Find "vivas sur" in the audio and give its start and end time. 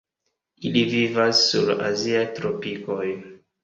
0.95-1.71